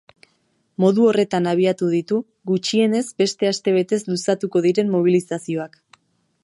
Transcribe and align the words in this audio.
Modu 0.83 1.03
horretan 1.09 1.49
abiatu 1.51 1.89
ditu 1.91 2.17
gutxienez 2.53 3.05
beste 3.23 3.51
astebetez 3.51 3.99
luzatuko 4.13 4.65
diren 4.69 4.93
mobilizazioak. 4.97 5.81